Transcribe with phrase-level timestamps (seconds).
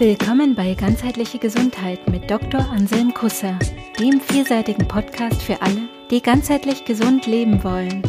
[0.00, 2.68] Willkommen bei Ganzheitliche Gesundheit mit Dr.
[2.68, 3.56] Anselm Kusser,
[4.00, 8.02] dem vielseitigen Podcast für alle, die ganzheitlich gesund leben wollen.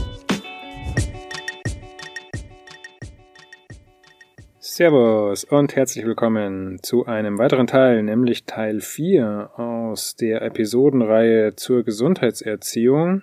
[4.58, 11.84] Servus und herzlich willkommen zu einem weiteren Teil, nämlich Teil 4 aus der Episodenreihe zur
[11.84, 13.22] Gesundheitserziehung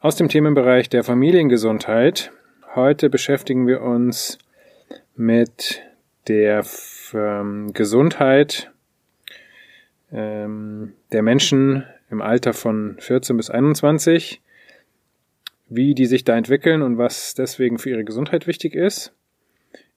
[0.00, 2.30] aus dem Themenbereich der Familiengesundheit.
[2.74, 4.36] Heute beschäftigen wir uns
[5.16, 5.80] mit
[6.28, 6.62] der
[7.14, 8.72] ähm, Gesundheit
[10.12, 14.42] ähm, der Menschen im Alter von 14 bis 21,
[15.68, 19.12] wie die sich da entwickeln und was deswegen für ihre Gesundheit wichtig ist.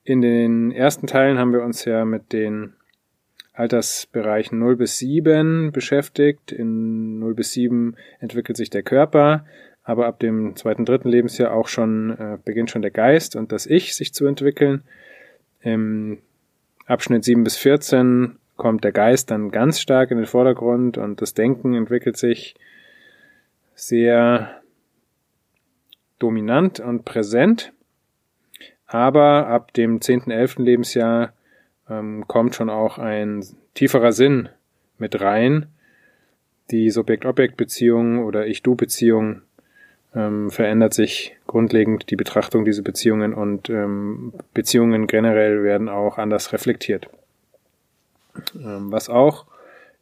[0.04, 2.72] In den ersten Teilen haben wir uns ja mit den
[3.52, 6.52] Altersbereichen 0 bis 7 beschäftigt.
[6.52, 9.44] In 0 bis 7 entwickelt sich der Körper,
[9.82, 13.66] aber ab dem zweiten, dritten Lebensjahr auch schon äh, beginnt schon der Geist und das
[13.66, 14.82] Ich sich zu entwickeln.
[15.60, 16.18] Im
[16.88, 21.34] Abschnitt 7 bis 14 kommt der Geist dann ganz stark in den Vordergrund und das
[21.34, 22.54] Denken entwickelt sich
[23.74, 24.62] sehr
[26.18, 27.74] dominant und präsent.
[28.86, 30.56] Aber ab dem 10., 11.
[30.58, 31.34] Lebensjahr
[31.90, 34.48] ähm, kommt schon auch ein tieferer Sinn
[34.96, 35.66] mit rein.
[36.70, 39.42] Die Subjekt-Objekt-Beziehung oder Ich-Du-Beziehung
[40.18, 46.52] ähm, verändert sich grundlegend die Betrachtung dieser Beziehungen und ähm, Beziehungen generell werden auch anders
[46.52, 47.08] reflektiert.
[48.56, 49.46] Ähm, was auch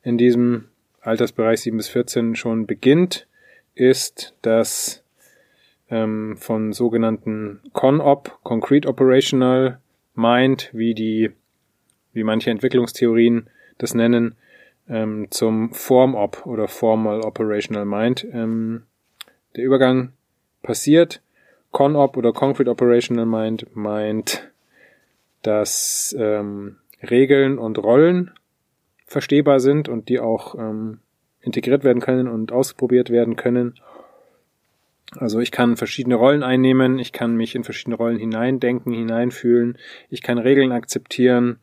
[0.03, 0.69] in diesem
[1.03, 3.27] Altersbereich 7 bis 14 schon beginnt,
[3.75, 5.05] ist, dass
[5.91, 9.81] ähm, von sogenannten Con-Op, Concrete Operational
[10.14, 11.31] Mind, wie die,
[12.14, 14.34] wie manche Entwicklungstheorien das nennen,
[14.89, 18.84] ähm, zum Form-Op oder Formal Operational Mind ähm,
[19.57, 20.12] der Übergang
[20.62, 21.21] passiert.
[21.73, 24.51] ConOp oder Concrete Operational Mind meint,
[25.43, 28.31] dass ähm, Regeln und Rollen
[29.07, 31.01] verstehbar sind und die auch ähm,
[31.41, 33.75] integriert werden können und ausprobiert werden können.
[35.15, 39.78] Also ich kann verschiedene Rollen einnehmen, ich kann mich in verschiedene Rollen hineindenken, hineinfühlen,
[40.11, 41.61] ich kann Regeln akzeptieren,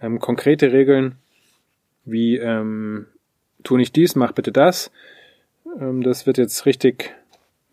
[0.00, 1.16] ähm, konkrete Regeln,
[2.04, 3.06] wie ähm,
[3.62, 4.90] tu nicht dies, mach bitte das.
[5.78, 7.14] Ähm, das wird jetzt richtig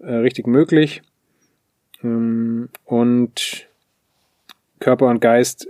[0.05, 1.01] äh, richtig möglich.
[2.03, 3.67] Ähm, und
[4.79, 5.67] Körper und Geist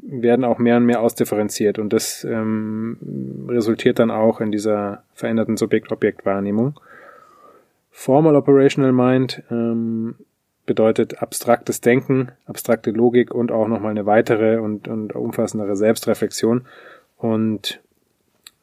[0.00, 5.56] werden auch mehr und mehr ausdifferenziert und das ähm, resultiert dann auch in dieser veränderten
[5.56, 6.80] Subjekt-Objekt-Wahrnehmung.
[7.90, 10.16] Formal Operational Mind ähm,
[10.66, 16.66] bedeutet abstraktes Denken, abstrakte Logik und auch nochmal eine weitere und, und umfassendere Selbstreflexion.
[17.18, 17.80] Und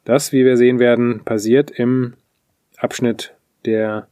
[0.06, 2.14] das, wie wir sehen werden, passiert im
[2.78, 3.34] Abschnitt
[3.66, 4.08] der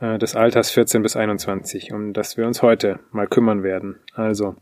[0.00, 3.96] äh, des Alters 14 bis 21, um das wir uns heute mal kümmern werden.
[4.14, 4.56] Also,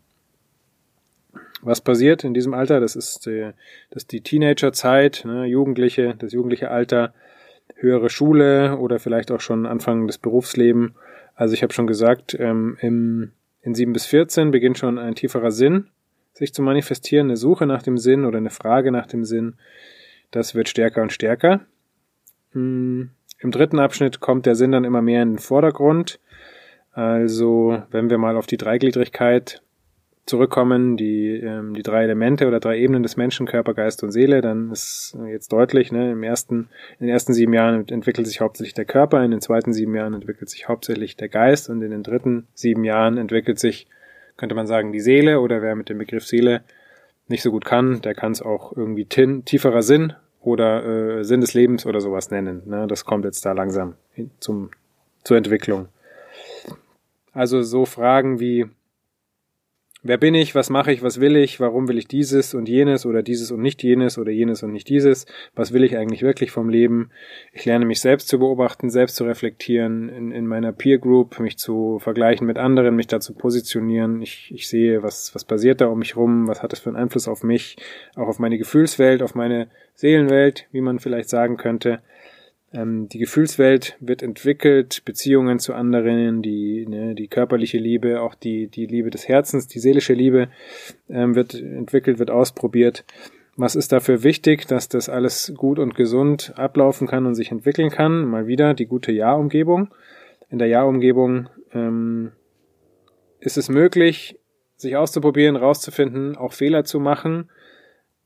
[1.63, 2.81] was passiert in diesem Alter?
[2.81, 3.51] Das ist die,
[3.91, 7.15] das ist die Teenagerzeit, ne, Jugendliche, das jugendliche Alter,
[7.75, 10.93] höhere Schule oder vielleicht auch schon Anfang des Berufslebens.
[11.35, 13.33] Also ich habe schon gesagt, ähm, im,
[13.63, 15.89] in 7 bis 14 beginnt schon ein tieferer Sinn
[16.37, 19.55] sich zu manifestieren, eine Suche nach dem Sinn oder eine Frage nach dem Sinn.
[20.31, 21.61] Das wird stärker und stärker.
[22.53, 26.21] Hm, im dritten Abschnitt kommt der Sinn dann immer mehr in den Vordergrund.
[26.93, 29.63] Also, wenn wir mal auf die Dreigliedrigkeit
[30.25, 34.41] zurückkommen, die, ähm, die drei Elemente oder drei Ebenen des Menschen, Körper, Geist und Seele,
[34.41, 38.75] dann ist jetzt deutlich, ne, im ersten, in den ersten sieben Jahren entwickelt sich hauptsächlich
[38.75, 42.03] der Körper, in den zweiten sieben Jahren entwickelt sich hauptsächlich der Geist und in den
[42.03, 43.87] dritten sieben Jahren entwickelt sich,
[44.37, 46.63] könnte man sagen, die Seele oder wer mit dem Begriff Seele
[47.29, 50.15] nicht so gut kann, der kann es auch irgendwie tin, tieferer Sinn
[50.47, 52.63] oder äh, Sinn des Lebens oder sowas nennen.
[52.67, 52.87] Ne?
[52.87, 53.97] Das kommt jetzt da langsam
[54.39, 54.71] zum,
[55.25, 55.89] zur Entwicklung.
[57.33, 58.67] Also so Fragen wie,
[60.09, 63.07] wer bin ich, was mache ich, was will ich, warum will ich dieses und jenes
[63.07, 66.51] oder dieses und nicht jenes oder jenes und nicht dieses, was will ich eigentlich wirklich
[66.51, 67.11] vom Leben.
[67.53, 71.59] Ich lerne mich selbst zu beobachten, selbst zu reflektieren, in, in meiner Peer Group, mich
[71.59, 74.23] zu vergleichen mit anderen, mich da zu positionieren.
[74.23, 76.97] Ich, ich sehe, was, was passiert da um mich rum, was hat das für einen
[76.97, 77.77] Einfluss auf mich,
[78.15, 82.01] auch auf meine Gefühlswelt, auf meine Seelenwelt, wie man vielleicht sagen könnte.
[82.77, 88.69] Ähm, die Gefühlswelt wird entwickelt, Beziehungen zu anderen, die, ne, die körperliche Liebe, auch die,
[88.69, 90.49] die Liebe des Herzens, die seelische Liebe
[91.09, 93.05] ähm, wird entwickelt, wird ausprobiert.
[93.57, 97.89] Was ist dafür wichtig, dass das alles gut und gesund ablaufen kann und sich entwickeln
[97.89, 98.27] kann?
[98.27, 99.89] Mal wieder die gute Ja-Umgebung.
[100.51, 102.33] In der Ja-Umgebung ähm,
[103.41, 104.39] ist es möglich,
[104.77, 107.49] sich auszuprobieren, rauszufinden, auch Fehler zu machen,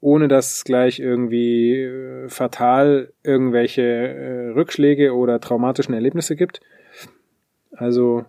[0.00, 6.60] ohne dass gleich irgendwie äh, fatal irgendwelche äh, Rückschläge oder traumatischen Erlebnisse gibt.
[7.72, 8.24] Also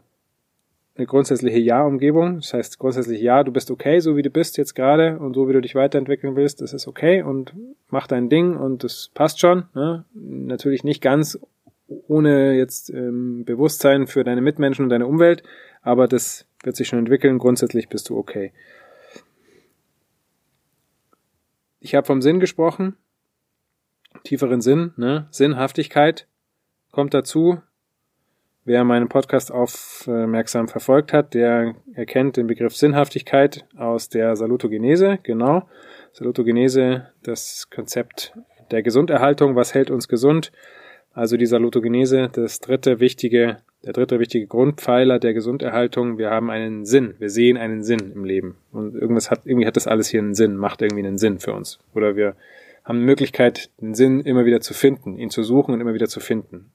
[0.98, 2.38] eine grundsätzliche Ja-Umgebung.
[2.38, 5.48] Das heißt grundsätzlich Ja, du bist okay, so wie du bist jetzt gerade und so
[5.48, 7.54] wie du dich weiterentwickeln willst, das ist okay und
[7.90, 9.66] mach dein Ding und das passt schon.
[9.74, 10.06] Ne?
[10.14, 11.40] Natürlich nicht ganz
[12.08, 15.44] ohne jetzt ähm, Bewusstsein für deine Mitmenschen und deine Umwelt,
[15.82, 17.38] aber das wird sich schon entwickeln.
[17.38, 18.54] Grundsätzlich bist du okay.
[21.84, 22.96] Ich habe vom Sinn gesprochen,
[24.24, 25.28] tieferen Sinn, ne?
[25.32, 26.28] Sinnhaftigkeit
[26.92, 27.60] kommt dazu.
[28.66, 35.68] Wer meinen Podcast aufmerksam verfolgt hat, der erkennt den Begriff Sinnhaftigkeit aus der Salutogenese, genau.
[36.14, 38.38] Salutogenese, das Konzept
[38.70, 40.52] der Gesunderhaltung, was hält uns gesund?
[41.14, 46.18] Also die Salutogenese, das dritte wichtige, der dritte wichtige Grundpfeiler der Gesunderhaltung.
[46.18, 47.16] Wir haben einen Sinn.
[47.20, 48.58] Wir sehen einen Sinn im Leben.
[48.72, 51.54] Und irgendwas hat, irgendwie hat das alles hier einen Sinn, macht irgendwie einen Sinn für
[51.54, 51.80] uns.
[51.94, 52.36] Oder wir
[52.84, 56.08] haben die Möglichkeit, den Sinn immer wieder zu finden, ihn zu suchen und immer wieder
[56.08, 56.72] zu finden.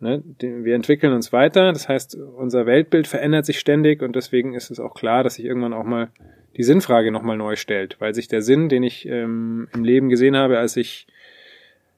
[0.00, 0.22] Ne?
[0.40, 4.78] Wir entwickeln uns weiter, das heißt, unser Weltbild verändert sich ständig und deswegen ist es
[4.78, 6.08] auch klar, dass sich irgendwann auch mal
[6.56, 10.36] die Sinnfrage nochmal neu stellt, weil sich der Sinn, den ich ähm, im Leben gesehen
[10.36, 11.06] habe, als ich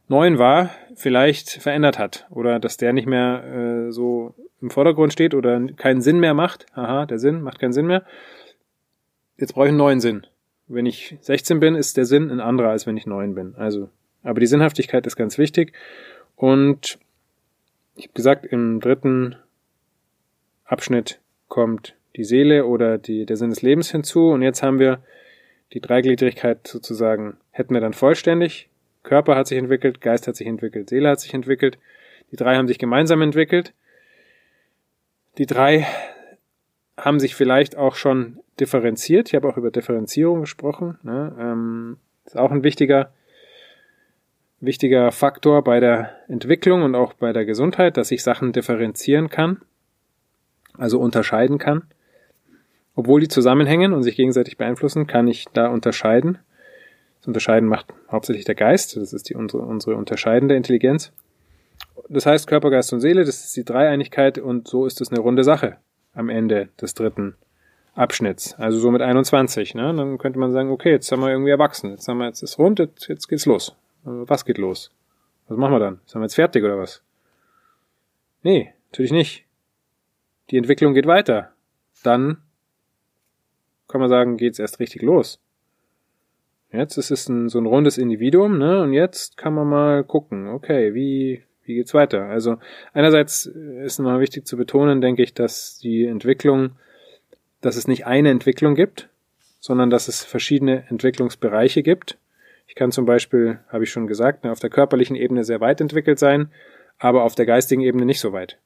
[0.09, 3.45] neun war, vielleicht verändert hat oder dass der nicht mehr
[3.89, 6.67] äh, so im Vordergrund steht oder keinen Sinn mehr macht.
[6.75, 8.05] Aha, der Sinn macht keinen Sinn mehr.
[9.37, 10.27] Jetzt brauche ich einen neuen Sinn.
[10.67, 13.55] Wenn ich 16 bin, ist der Sinn ein anderer, als wenn ich neun bin.
[13.57, 13.89] Also,
[14.23, 15.73] aber die Sinnhaftigkeit ist ganz wichtig
[16.37, 16.99] und
[17.99, 19.37] ich habe gesagt, im dritten
[20.65, 24.29] Abschnitt kommt die Seele oder die, der Sinn des Lebens hinzu.
[24.29, 25.01] Und jetzt haben wir
[25.73, 28.68] die Dreigliedrigkeit sozusagen, hätten wir dann vollständig.
[29.03, 31.79] Körper hat sich entwickelt, Geist hat sich entwickelt, Seele hat sich entwickelt.
[32.31, 33.73] Die drei haben sich gemeinsam entwickelt.
[35.39, 35.87] Die drei
[36.97, 39.29] haben sich vielleicht auch schon differenziert.
[39.29, 40.99] Ich habe auch über Differenzierung gesprochen.
[41.03, 41.35] Ne?
[41.39, 41.97] Ähm,
[42.27, 43.13] ist auch ein wichtiger
[44.61, 49.61] wichtiger Faktor bei der Entwicklung und auch bei der Gesundheit, dass ich Sachen differenzieren kann,
[50.77, 51.83] also unterscheiden kann.
[52.95, 56.39] Obwohl die zusammenhängen und sich gegenseitig beeinflussen, kann ich da unterscheiden.
[57.21, 61.13] Das Unterscheiden macht hauptsächlich der Geist, das ist die, unsere, unsere unterscheidende Intelligenz.
[62.09, 65.21] Das heißt Körper, Geist und Seele, das ist die Dreieinigkeit und so ist es eine
[65.21, 65.77] runde Sache
[66.15, 67.37] am Ende des dritten
[67.95, 68.55] Abschnitts.
[68.55, 69.75] Also so mit 21.
[69.75, 69.95] Ne?
[69.95, 72.59] Dann könnte man sagen, okay, jetzt haben wir irgendwie erwachsen, jetzt haben wir jetzt ist
[72.59, 73.77] rund, jetzt, jetzt geht's los.
[74.05, 74.91] Was geht los?
[75.49, 76.01] Was machen wir dann?
[76.07, 77.03] Sind wir jetzt fertig oder was?
[78.43, 79.45] Nee, natürlich nicht.
[80.51, 81.53] Die Entwicklung geht weiter.
[82.03, 82.39] Dann
[83.89, 85.41] kann man sagen, geht's erst richtig los.
[86.71, 88.83] Jetzt ist es ein, so ein rundes Individuum, ne?
[88.83, 92.25] Und jetzt kann man mal gucken, okay, wie, wie geht's weiter?
[92.25, 92.59] Also
[92.93, 96.73] einerseits ist nochmal wichtig zu betonen, denke ich, dass die Entwicklung,
[97.63, 99.09] dass es nicht eine Entwicklung gibt,
[99.61, 102.19] sondern dass es verschiedene Entwicklungsbereiche gibt.
[102.67, 105.81] Ich kann zum Beispiel, habe ich schon gesagt, ne, auf der körperlichen Ebene sehr weit
[105.81, 106.53] entwickelt sein,
[106.99, 108.59] aber auf der geistigen Ebene nicht so weit.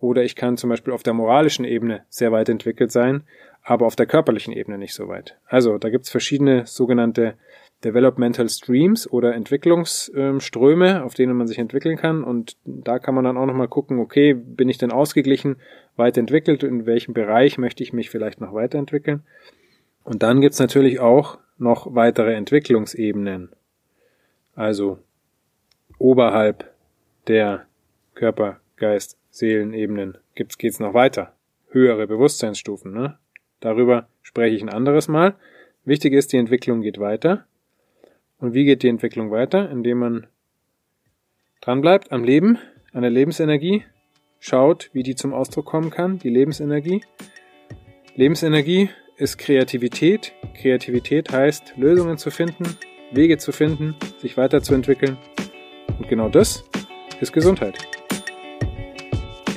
[0.00, 3.24] Oder ich kann zum Beispiel auf der moralischen Ebene sehr weit entwickelt sein,
[3.62, 5.36] aber auf der körperlichen Ebene nicht so weit.
[5.46, 7.34] Also da gibt's verschiedene sogenannte
[7.84, 12.24] Developmental Streams oder Entwicklungsströme, auf denen man sich entwickeln kann.
[12.24, 15.56] Und da kann man dann auch nochmal gucken, okay, bin ich denn ausgeglichen,
[15.96, 19.22] weit entwickelt, in welchem Bereich möchte ich mich vielleicht noch weiterentwickeln.
[20.02, 23.50] Und dann gibt's natürlich auch noch weitere Entwicklungsebenen.
[24.54, 24.98] Also
[25.98, 26.72] oberhalb
[27.28, 27.66] der
[28.14, 31.34] Körper, Geist, Seelenebenen gibt's, geht's noch weiter.
[31.70, 33.18] Höhere Bewusstseinsstufen, ne?
[33.60, 35.34] Darüber spreche ich ein anderes Mal.
[35.84, 37.46] Wichtig ist, die Entwicklung geht weiter.
[38.38, 39.70] Und wie geht die Entwicklung weiter?
[39.70, 40.26] Indem man
[41.60, 42.58] dranbleibt am Leben,
[42.92, 43.84] an der Lebensenergie,
[44.38, 47.02] schaut, wie die zum Ausdruck kommen kann, die Lebensenergie.
[48.14, 50.32] Lebensenergie ist Kreativität.
[50.54, 52.64] Kreativität heißt, Lösungen zu finden,
[53.12, 55.18] Wege zu finden, sich weiterzuentwickeln.
[55.98, 56.64] Und genau das
[57.20, 57.97] ist Gesundheit.